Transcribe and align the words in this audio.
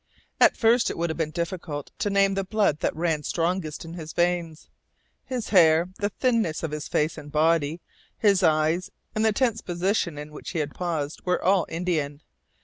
At 0.39 0.57
first 0.57 0.89
it 0.89 0.97
would 0.97 1.11
have 1.11 1.17
been 1.17 1.29
difficult 1.29 1.91
to 1.99 2.09
name 2.09 2.33
the 2.33 2.43
blood 2.43 2.79
that 2.79 2.95
ran 2.95 3.21
strongest 3.21 3.85
in 3.85 3.93
his 3.93 4.13
veins. 4.13 4.67
His 5.25 5.49
hair, 5.49 5.89
the 5.99 6.09
thinness 6.09 6.63
of 6.63 6.71
his 6.71 6.87
face 6.87 7.19
and 7.19 7.31
body, 7.31 7.81
his 8.17 8.41
eyes, 8.41 8.89
and 9.13 9.23
the 9.23 9.31
tense 9.31 9.61
position 9.61 10.17
in 10.17 10.31
which 10.31 10.49
he 10.53 10.57
had 10.57 10.73
paused, 10.73 11.21
were 11.23 11.39
all 11.39 11.67
Indian. 11.69 12.23